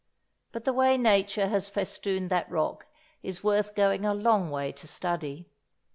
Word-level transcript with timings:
But 0.51 0.65
the 0.65 0.73
way 0.73 0.97
Nature 0.97 1.47
has 1.49 1.69
festooned 1.69 2.31
that 2.31 2.49
rock 2.49 2.87
is 3.21 3.43
worth 3.43 3.75
going 3.75 4.03
a 4.03 4.15
long 4.15 4.49
way 4.49 4.71
to 4.71 4.87
study. 4.87 5.47